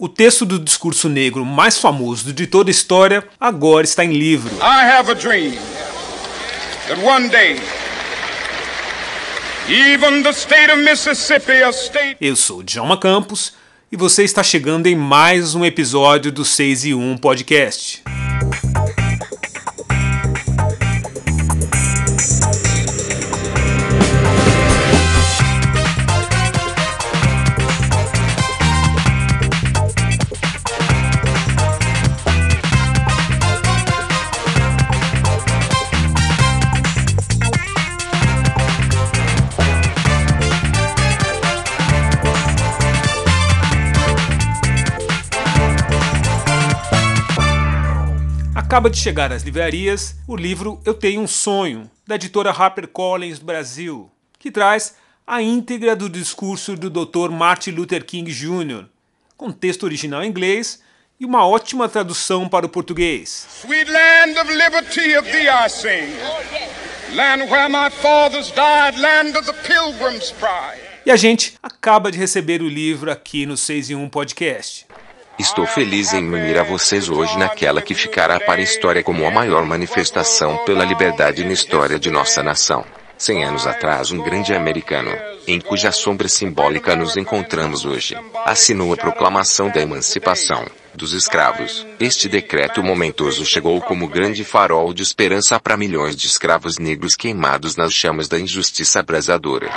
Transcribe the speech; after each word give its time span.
O 0.00 0.08
texto 0.08 0.46
do 0.46 0.60
discurso 0.60 1.08
negro 1.08 1.44
mais 1.44 1.76
famoso 1.76 2.32
de 2.32 2.46
toda 2.46 2.70
a 2.70 2.72
história 2.72 3.26
agora 3.40 3.84
está 3.84 4.04
em 4.04 4.12
livro. 4.12 4.54
I 4.58 4.84
have 4.86 5.10
a 5.10 5.14
dream 5.14 5.56
that 6.86 7.04
one 7.04 7.28
day 7.28 7.56
even 9.68 10.22
the 10.22 10.30
state 10.30 10.70
of 10.70 10.80
Mississippi, 10.82 11.64
a 11.64 11.70
state 11.70 12.16
Eu 12.20 12.36
sou 12.36 12.62
Djalma 12.62 12.96
Campos 12.96 13.54
e 13.90 13.96
você 13.96 14.22
está 14.22 14.40
chegando 14.40 14.86
em 14.86 14.94
mais 14.94 15.56
um 15.56 15.64
episódio 15.64 16.30
do 16.30 16.44
6 16.44 16.84
e 16.84 16.94
1 16.94 17.18
Podcast. 17.18 18.04
Acaba 48.68 48.90
de 48.90 48.98
chegar 48.98 49.32
às 49.32 49.42
livrarias 49.44 50.14
o 50.26 50.36
livro 50.36 50.78
Eu 50.84 50.92
Tenho 50.92 51.22
um 51.22 51.26
Sonho, 51.26 51.90
da 52.06 52.16
editora 52.16 52.50
HarperCollins 52.50 53.38
do 53.38 53.46
Brasil, 53.46 54.10
que 54.38 54.50
traz 54.50 54.94
a 55.26 55.40
íntegra 55.40 55.96
do 55.96 56.06
discurso 56.06 56.76
do 56.76 56.90
Dr. 56.90 57.30
Martin 57.30 57.70
Luther 57.70 58.04
King 58.04 58.30
Jr., 58.30 58.84
com 59.38 59.50
texto 59.50 59.84
original 59.84 60.22
em 60.22 60.28
inglês 60.28 60.82
e 61.18 61.24
uma 61.24 61.48
ótima 61.48 61.88
tradução 61.88 62.46
para 62.46 62.66
o 62.66 62.68
português. 62.68 63.46
Sweet 63.64 63.90
land 63.90 64.38
of 64.38 64.52
liberty 64.52 65.16
of 65.16 65.32
thee 65.32 65.48
I 65.48 65.70
sing. 65.70 67.16
Land 67.16 67.50
where 67.50 67.70
my 67.70 67.88
fathers 67.88 68.50
died, 68.50 69.00
land 69.00 69.34
of 69.38 69.46
the 69.46 69.54
pilgrim's 69.66 70.30
pride. 70.32 70.78
E 71.06 71.10
a 71.10 71.16
gente 71.16 71.54
acaba 71.62 72.12
de 72.12 72.18
receber 72.18 72.60
o 72.60 72.68
livro 72.68 73.10
aqui 73.10 73.46
no 73.46 73.56
6 73.56 73.88
em 73.88 73.94
1 73.94 74.10
Podcast. 74.10 74.87
Estou 75.38 75.64
feliz 75.66 76.12
em 76.12 76.26
unir 76.26 76.58
a 76.58 76.64
vocês 76.64 77.08
hoje 77.08 77.38
naquela 77.38 77.80
que 77.80 77.94
ficará 77.94 78.40
para 78.40 78.60
a 78.60 78.64
história 78.64 79.04
como 79.04 79.24
a 79.24 79.30
maior 79.30 79.64
manifestação 79.64 80.56
pela 80.64 80.84
liberdade 80.84 81.44
na 81.44 81.52
história 81.52 81.96
de 81.96 82.10
nossa 82.10 82.42
nação. 82.42 82.84
Cem 83.16 83.44
anos 83.44 83.64
atrás, 83.64 84.10
um 84.10 84.20
grande 84.20 84.52
americano, 84.52 85.10
em 85.46 85.60
cuja 85.60 85.92
sombra 85.92 86.28
simbólica 86.28 86.96
nos 86.96 87.16
encontramos 87.16 87.84
hoje, 87.84 88.16
assinou 88.44 88.92
a 88.92 88.96
proclamação 88.96 89.70
da 89.70 89.80
emancipação 89.80 90.66
dos 90.92 91.12
escravos. 91.12 91.86
Este 92.00 92.28
decreto 92.28 92.82
momentoso 92.82 93.46
chegou 93.46 93.80
como 93.80 94.08
grande 94.08 94.42
farol 94.42 94.92
de 94.92 95.04
esperança 95.04 95.58
para 95.60 95.76
milhões 95.76 96.16
de 96.16 96.26
escravos 96.26 96.78
negros 96.78 97.14
queimados 97.14 97.76
nas 97.76 97.92
chamas 97.92 98.26
da 98.26 98.40
injustiça 98.40 99.00
abrasadora. 99.00 99.70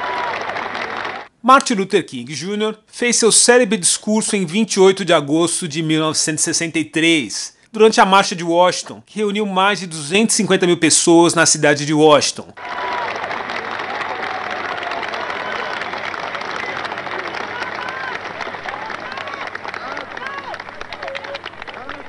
Martin 1.43 1.73
Luther 1.73 2.05
King 2.05 2.31
Jr. 2.35 2.75
fez 2.85 3.15
seu 3.15 3.31
célebre 3.31 3.75
discurso 3.75 4.35
em 4.35 4.45
28 4.45 5.03
de 5.03 5.11
agosto 5.11 5.67
de 5.67 5.81
1963, 5.81 7.57
durante 7.71 7.99
a 7.99 8.05
Marcha 8.05 8.35
de 8.35 8.43
Washington, 8.43 9.01
que 9.03 9.17
reuniu 9.17 9.47
mais 9.47 9.79
de 9.79 9.87
250 9.87 10.67
mil 10.67 10.77
pessoas 10.77 11.33
na 11.33 11.47
cidade 11.47 11.83
de 11.83 11.95
Washington. 11.95 12.53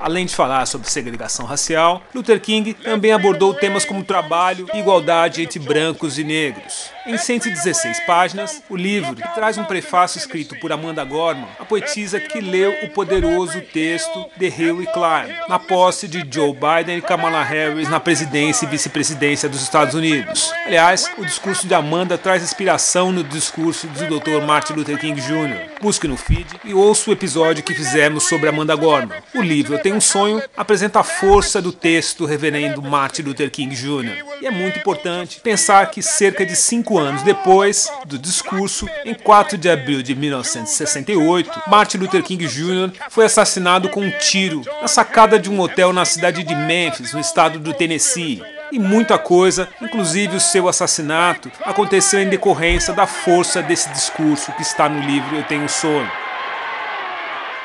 Além 0.03 0.27
de 0.27 0.35
falar 0.35 0.67
sobre 0.67 0.91
segregação 0.91 1.47
racial, 1.47 2.03
Luther 2.13 2.41
King 2.41 2.75
também 2.75 3.13
abordou 3.13 3.55
temas 3.55 3.85
como 3.85 4.03
trabalho 4.03 4.67
e 4.75 4.81
igualdade 4.81 5.41
entre 5.41 5.61
brancos 5.61 6.19
e 6.19 6.25
negros. 6.25 6.91
Em 7.07 7.17
116 7.17 8.01
páginas, 8.01 8.63
o 8.69 8.77
livro 8.77 9.15
traz 9.35 9.59
um 9.59 9.65
prefácio 9.65 10.19
escrito 10.19 10.59
por 10.61 10.73
Amanda 10.73 11.05
Gorman, 11.05 11.47
a 11.59 11.65
poetisa 11.65 12.19
que 12.19 12.41
leu 12.41 12.75
o 12.83 12.89
poderoso 12.91 13.61
texto 13.61 14.27
The 14.39 14.47
Hill 14.47 14.79
We 14.79 14.87
Climb, 14.87 15.37
na 15.49 15.59
posse 15.59 16.09
de 16.09 16.25
Joe 16.29 16.53
Biden 16.53 16.99
e 16.99 17.03
Kamala 17.03 17.43
Harris 17.43 17.89
na 17.89 18.01
presidência 18.01 18.67
e 18.67 18.69
vice-presidência 18.69 19.49
dos 19.49 19.63
Estados 19.63 19.95
Unidos. 19.95 20.53
Aliás, 20.67 21.09
o 21.17 21.25
discurso 21.25 21.67
de 21.67 21.75
Amanda 21.75 22.19
traz 22.19 22.43
inspiração 22.43 23.13
no 23.13 23.23
discurso 23.23 23.87
do 23.87 24.19
Dr. 24.19 24.45
Martin 24.45 24.75
Luther 24.75 24.99
King 24.99 25.21
Jr. 25.21 25.81
Busque 25.81 26.09
no 26.09 26.17
feed 26.17 26.47
e 26.65 26.75
ouça 26.75 27.11
o 27.11 27.13
episódio 27.13 27.63
que 27.63 27.75
fizemos 27.75 28.29
sobre 28.29 28.49
Amanda 28.49 28.75
Gorman. 28.75 29.23
O 29.35 29.41
livro 29.41 29.75
Eu 29.75 29.83
Tenho 29.93 29.99
um 29.99 30.01
Sonho 30.01 30.43
apresenta 30.57 31.01
a 31.01 31.03
força 31.03 31.61
do 31.61 31.71
texto 31.71 32.21
do 32.21 32.27
reverendo 32.27 32.81
Martin 32.81 33.23
Luther 33.23 33.51
King 33.51 33.75
Jr. 33.75 34.25
E 34.41 34.47
é 34.47 34.51
muito 34.51 34.79
importante 34.79 35.41
pensar 35.41 35.91
que 35.91 36.03
cerca 36.03 36.47
de 36.47 36.57
cinco 36.57 36.99
anos 36.99 37.23
depois 37.23 37.93
do 38.07 38.19
discurso, 38.19 38.89
em 39.05 39.13
4 39.13 39.59
de 39.59 39.69
abril 39.69 40.03
de 40.03 40.15
1968, 40.15 41.65
Martin 41.67 41.99
Luther 41.99 42.23
King 42.23 42.47
Jr. 42.47 42.91
foi 43.11 43.27
assassinado 43.27 43.91
com 43.91 44.01
um 44.01 44.11
tiro 44.19 44.63
na 44.81 44.89
sacada 44.89 45.39
de 45.39 45.51
um 45.51 45.61
hotel 45.61 45.93
na 45.93 46.07
cidade 46.07 46.43
de 46.43 46.55
Memphis, 46.55 47.13
no 47.13 47.21
estado 47.21 47.59
do 47.59 47.75
Tennessee 47.75 48.43
e 48.71 48.79
muita 48.79 49.19
coisa, 49.19 49.69
inclusive 49.83 50.37
o 50.37 50.41
seu 50.41 50.69
assassinato, 50.69 51.53
aconteceu 51.63 52.23
em 52.23 52.31
decorrência 52.31 52.95
da 52.95 53.07
força 53.07 53.63
desse 53.63 53.91
discurso 53.91 54.53
que 54.53 54.63
está 54.63 54.89
no 54.89 55.01
livro 55.07 55.37
Eu 55.37 55.45
Tenho 55.45 55.69
Sonho. 55.69 56.22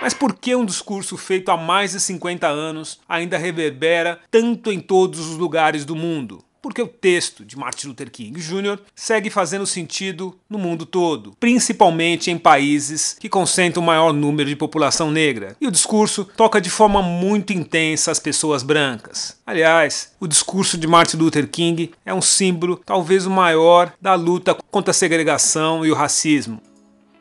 Mas 0.01 0.13
por 0.13 0.35
que 0.35 0.55
um 0.55 0.65
discurso 0.65 1.17
feito 1.17 1.49
há 1.49 1.57
mais 1.57 1.91
de 1.91 1.99
50 1.99 2.47
anos 2.47 2.99
ainda 3.09 3.37
reverbera 3.37 4.19
tanto 4.29 4.71
em 4.71 4.79
todos 4.79 5.19
os 5.19 5.37
lugares 5.37 5.85
do 5.85 5.95
mundo? 5.95 6.43
Porque 6.61 6.81
o 6.81 6.87
texto 6.87 7.45
de 7.45 7.57
Martin 7.57 7.87
Luther 7.87 8.11
King 8.11 8.39
Jr. 8.39 8.79
segue 8.93 9.29
fazendo 9.29 9.65
sentido 9.65 10.37
no 10.49 10.57
mundo 10.57 10.85
todo, 10.85 11.33
principalmente 11.39 12.29
em 12.29 12.37
países 12.37 13.15
que 13.19 13.29
concentram 13.29 13.81
o 13.81 13.85
maior 13.85 14.11
número 14.11 14.49
de 14.49 14.55
população 14.55 15.09
negra. 15.09 15.55
E 15.61 15.67
o 15.67 15.71
discurso 15.71 16.25
toca 16.35 16.59
de 16.59 16.69
forma 16.69 17.01
muito 17.01 17.53
intensa 17.53 18.11
as 18.11 18.19
pessoas 18.19 18.63
brancas. 18.63 19.37
Aliás, 19.45 20.13
o 20.19 20.27
discurso 20.27 20.77
de 20.77 20.87
Martin 20.87 21.17
Luther 21.17 21.47
King 21.47 21.91
é 22.05 22.13
um 22.13 22.21
símbolo, 22.21 22.81
talvez 22.85 23.25
o 23.25 23.31
maior, 23.31 23.93
da 24.01 24.13
luta 24.15 24.55
contra 24.69 24.91
a 24.91 24.93
segregação 24.93 25.85
e 25.85 25.91
o 25.91 25.95
racismo. 25.95 26.61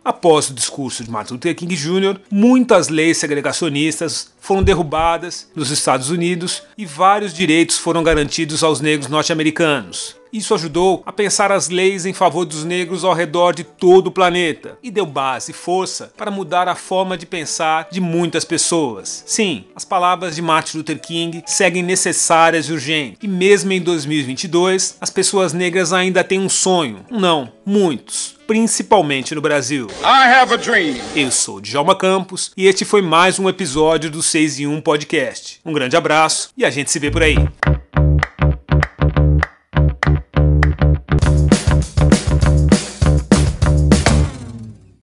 Após 0.07 0.49
o 0.49 0.55
discurso 0.55 1.03
de 1.03 1.11
Martin 1.11 1.33
Luther 1.33 1.53
King 1.57 1.75
Jr., 1.75 2.21
muitas 2.31 2.89
leis 2.89 3.19
segregacionistas 3.19 4.31
foram 4.39 4.63
derrubadas 4.63 5.49
nos 5.53 5.73
Estados 5.73 6.11
Unidos 6.11 6.63
e 6.79 6.87
vários 6.87 7.35
direitos 7.35 7.77
foram 7.77 8.05
garantidos 8.05 8.63
aos 8.63 8.81
negros 8.81 9.09
norte-americanos. 9.11 10.15
Isso 10.33 10.55
ajudou 10.55 11.03
a 11.07 11.13
pensar 11.13 11.53
as 11.53 11.69
leis 11.69 12.07
em 12.07 12.13
favor 12.13 12.45
dos 12.45 12.65
negros 12.65 13.05
ao 13.05 13.15
redor 13.15 13.53
de 13.53 13.65
todo 13.65 14.09
o 14.09 14.11
planeta 14.11 14.79
e 14.83 14.91
deu 14.91 15.07
base 15.07 15.51
e 15.51 15.55
força 15.55 16.13
para 16.17 16.31
mudar 16.31 16.69
a 16.69 16.75
forma 16.75 17.17
de 17.17 17.27
pensar 17.27 17.89
de 17.91 18.01
muitas 18.01 18.45
pessoas. 18.45 19.25
Sim, 19.27 19.65
as 19.75 19.85
palavras 19.85 20.37
de 20.37 20.43
Martin 20.43 20.79
Luther 20.79 21.01
King 21.01 21.43
seguem 21.47 21.83
necessárias 21.83 22.67
e 22.67 22.73
urgentes. 22.73 23.19
E 23.23 23.29
mesmo 23.29 23.73
em 23.73 23.81
2022, 23.81 24.97
as 25.01 25.11
pessoas 25.11 25.53
negras 25.53 25.93
ainda 25.93 26.25
têm 26.25 26.41
um 26.41 26.49
sonho. 26.49 27.05
Não, 27.11 27.53
muitos 27.65 28.37
principalmente 28.47 29.35
no 29.35 29.41
Brasil. 29.41 29.89
I 30.03 30.33
have 30.33 30.55
a 30.55 30.57
dream. 30.57 30.97
Eu 31.15 31.31
sou 31.31 31.61
Djalma 31.61 31.97
Campos 31.97 32.53
e 32.57 32.67
este 32.67 32.85
foi 32.85 33.03
mais 33.03 33.39
um 33.39 33.49
episódio 33.49 34.09
do 34.09 34.23
6 34.23 34.61
em 34.61 34.67
1 34.69 34.81
Podcast. 34.81 35.61
Um 35.65 35.73
grande 35.73 35.97
abraço 35.97 36.51
e 36.57 36.65
a 36.65 36.71
gente 36.71 36.91
se 36.91 36.99
vê 37.01 37.11
por 37.11 37.25
aí. 37.25 37.37